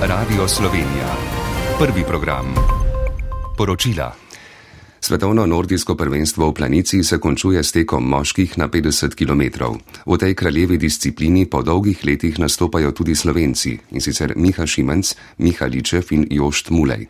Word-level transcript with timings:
Radio 0.00 0.48
Slovenija. 0.48 1.16
Prvi 1.78 2.04
program. 2.08 2.54
Poročila. 3.56 4.14
Svetovno 5.00 5.46
nordijsko 5.46 5.94
prvenstvo 5.94 6.48
v 6.48 6.54
planici 6.54 7.04
se 7.04 7.18
končuje 7.18 7.64
s 7.64 7.72
tekom 7.72 8.08
moških 8.08 8.58
na 8.58 8.68
50 8.68 9.14
km. 9.14 9.64
V 10.06 10.18
tej 10.18 10.34
kraljevi 10.34 10.78
disciplini 10.78 11.46
po 11.46 11.62
dolgih 11.62 12.04
letih 12.04 12.38
nastopajo 12.38 12.92
tudi 12.92 13.14
slovenci 13.14 13.78
in 13.90 14.00
sicer 14.00 14.32
Miha 14.36 14.66
Šimenc, 14.66 15.14
Miha 15.38 15.66
Ličev 15.66 16.04
in 16.10 16.26
Jošt 16.30 16.70
Mulej. 16.70 17.06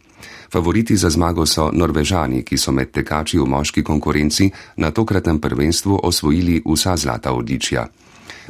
Favoriti 0.53 0.97
za 0.97 1.11
zmago 1.11 1.47
so 1.47 1.71
Norvežani, 1.73 2.43
ki 2.43 2.59
so 2.59 2.73
med 2.73 2.91
tekači 2.91 3.39
v 3.39 3.47
moški 3.47 3.83
konkurenci 3.83 4.51
na 4.77 4.91
tokratnem 4.91 5.39
prvenstvu 5.39 6.01
osvojili 6.03 6.63
vsa 6.67 6.97
zlata 6.97 7.33
odličja. 7.33 7.87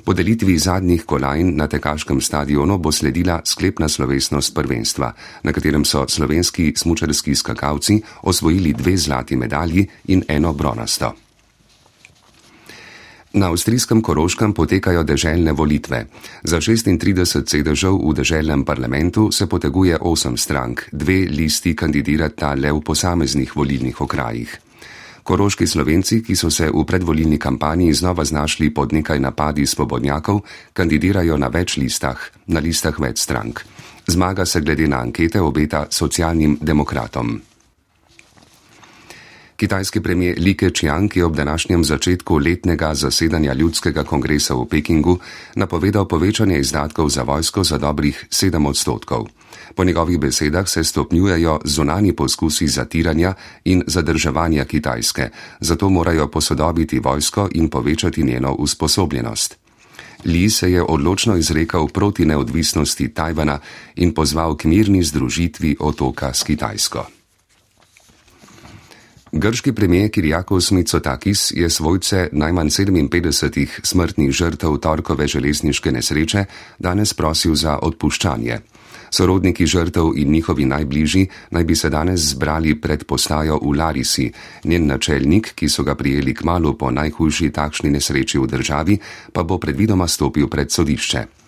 Podelitvi 0.04 0.58
zadnjih 0.58 1.04
kolajn 1.04 1.56
na 1.56 1.66
tekaškem 1.66 2.20
stadionu 2.20 2.78
bo 2.78 2.92
sledila 2.92 3.40
sklepna 3.44 3.88
slovesnost 3.88 4.54
prvenstva, 4.54 5.12
na 5.42 5.52
katerem 5.52 5.84
so 5.84 6.04
slovenski 6.08 6.72
smučarski 6.76 7.34
skakalci 7.34 8.00
osvojili 8.22 8.72
dve 8.72 8.96
zlati 8.96 9.36
medalji 9.36 9.86
in 10.08 10.24
eno 10.28 10.52
bronasto. 10.52 11.12
Na 13.32 13.46
avstrijskem 13.46 14.00
Koroškem 14.02 14.52
potekajo 14.52 15.04
deželne 15.06 15.52
volitve. 15.52 16.06
Za 16.42 16.58
36 16.58 17.46
sedežev 17.46 17.94
v 17.94 18.14
deželnem 18.18 18.64
parlamentu 18.64 19.30
se 19.30 19.46
poteguje 19.46 19.98
8 19.98 20.36
strank, 20.36 20.82
dve 20.92 21.30
listi 21.30 21.76
kandidirata 21.76 22.54
le 22.54 22.72
v 22.72 22.82
posameznih 22.82 23.56
volilnih 23.56 24.00
okrajih. 24.00 24.69
Koroški 25.30 25.62
slovenci, 25.62 26.24
ki 26.26 26.34
so 26.34 26.48
se 26.50 26.66
v 26.74 26.82
predvolilni 26.82 27.38
kampanji 27.38 27.92
znova 27.94 28.24
znašli 28.26 28.72
pod 28.74 28.90
nekaj 28.92 29.20
napadi 29.22 29.62
svobodnjakov, 29.62 30.40
kandidirajo 30.74 31.36
na 31.38 31.46
več 31.46 31.76
listah, 31.78 32.18
na 32.50 32.58
listah 32.58 32.98
več 32.98 33.22
strank. 33.22 33.62
Zmaga 34.10 34.42
se 34.42 34.58
glede 34.60 34.88
na 34.90 34.98
ankete 35.06 35.38
obeta 35.38 35.86
socialnim 35.86 36.58
demokratom. 36.60 37.49
Kitajski 39.60 40.00
premijer 40.00 40.38
Li 40.40 40.54
Keqiang 40.56 41.16
je 41.16 41.24
ob 41.24 41.36
današnjem 41.36 41.84
začetku 41.84 42.38
letnega 42.38 42.94
zasedanja 42.94 43.52
ljudskega 43.52 44.04
kongresa 44.04 44.54
v 44.54 44.64
Pekingu 44.64 45.18
napovedal 45.54 46.08
povečanje 46.08 46.58
izdatkov 46.58 47.08
za 47.08 47.22
vojsko 47.22 47.64
za 47.64 47.78
dobrih 47.78 48.26
7 48.30 48.68
odstotkov. 48.68 49.28
Po 49.74 49.84
njegovih 49.84 50.18
besedah 50.18 50.68
se 50.68 50.84
stopnjujejo 50.84 51.60
zunani 51.64 52.12
poskusi 52.12 52.68
zatiranja 52.68 53.34
in 53.64 53.82
zadrževanja 53.86 54.64
Kitajske, 54.64 55.28
zato 55.60 55.88
morajo 55.88 56.28
posodobiti 56.28 56.98
vojsko 56.98 57.48
in 57.52 57.68
povečati 57.68 58.24
njeno 58.24 58.54
usposobljenost. 58.54 59.58
Li 60.24 60.50
se 60.50 60.72
je 60.72 60.82
odločno 60.82 61.36
izrekal 61.36 61.88
proti 61.88 62.24
neodvisnosti 62.24 63.08
Tajvana 63.08 63.58
in 63.96 64.14
pozval 64.14 64.56
k 64.56 64.64
mirni 64.64 65.02
združitvi 65.02 65.76
otoka 65.80 66.34
s 66.34 66.42
Kitajsko. 66.42 67.19
Grški 69.32 69.72
premijer 69.72 70.10
Kirjakos 70.10 70.70
Mitsotakis 70.70 71.52
je 71.56 71.70
svojce 71.70 72.28
najmanj 72.32 72.68
57 72.68 73.66
smrtnih 73.82 74.30
žrtev 74.30 74.76
torkove 74.76 75.26
železniške 75.26 75.92
nesreče 75.92 76.44
danes 76.78 77.14
prosil 77.14 77.54
za 77.54 77.78
odpuščanje. 77.82 78.58
Sorodniki 79.10 79.66
žrtev 79.66 80.12
in 80.16 80.32
njihovi 80.32 80.64
najbližji 80.64 81.28
naj 81.50 81.64
bi 81.64 81.76
se 81.76 81.90
danes 81.90 82.20
zbrali 82.20 82.74
pred 82.80 83.04
postajo 83.04 83.58
v 83.62 83.76
Larisi. 83.78 84.32
Njen 84.64 84.86
načelnik, 84.86 85.54
ki 85.54 85.68
so 85.68 85.82
ga 85.82 85.94
prijeli 85.94 86.34
k 86.34 86.44
malu 86.44 86.74
po 86.74 86.90
najhujši 86.90 87.50
takšni 87.50 87.90
nesreči 87.90 88.38
v 88.38 88.46
državi, 88.46 88.98
pa 89.32 89.42
bo 89.42 89.58
predvidoma 89.58 90.08
stopil 90.08 90.48
pred 90.48 90.70
sodišče. 90.70 91.39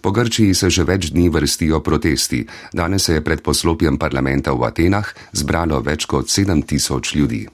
Po 0.00 0.10
Grčiji 0.10 0.54
se 0.54 0.70
že 0.70 0.84
več 0.84 1.10
dni 1.10 1.28
vrstijo 1.28 1.80
protesti. 1.80 2.46
Danes 2.72 3.04
se 3.04 3.14
je 3.14 3.24
pred 3.24 3.42
poslopjem 3.42 3.98
parlamenta 3.98 4.52
v 4.52 4.64
Atenah 4.68 5.06
zbralo 5.32 5.80
več 5.80 6.06
kot 6.06 6.28
7000 6.28 7.16
ljudi. 7.16 7.46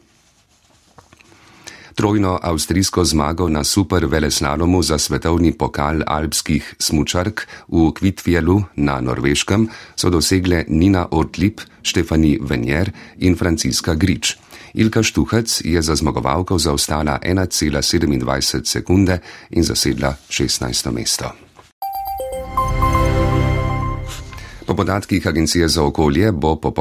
Trojno 1.95 2.39
avstrijsko 2.43 3.05
zmago 3.05 3.49
na 3.49 3.65
super 3.65 4.07
veleslalomu 4.07 4.83
za 4.83 4.99
svetovni 4.99 5.53
pokal 5.53 6.01
alpskih 6.07 6.75
smučark 6.79 7.47
v 7.69 7.93
Kvitfjelu 7.93 8.63
na 8.77 9.01
Norveškem 9.01 9.69
so 9.97 10.11
dosegle 10.11 10.65
Nina 10.69 11.07
Ortlip, 11.11 11.61
Štefani 11.83 12.39
Venjer 12.41 12.91
in 13.19 13.37
Franciska 13.37 13.95
Grič. 13.95 14.37
Ilka 14.75 15.03
Štuhec 15.03 15.61
je 15.65 15.83
za 15.83 15.95
zmagovalko 15.95 16.59
zaostala 16.59 17.19
1,27 17.21 18.65
sekunde 18.65 19.21
in 19.51 19.65
zasedla 19.65 20.17
16. 20.31 20.91
mesto. 20.91 21.52
Podatkih 24.83 25.27
Agencije 25.27 25.69
za 25.69 25.85
okolje 25.85 26.33
bo 26.33 26.57
po 26.57 26.71